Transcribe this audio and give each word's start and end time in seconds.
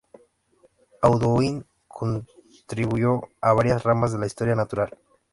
Audouin 1.03 1.63
contribuyó 1.87 3.21
a 3.39 3.53
varias 3.53 3.83
ramas 3.83 4.11
de 4.11 4.17
la 4.17 4.25
historia 4.25 4.55
natural. 4.55 4.97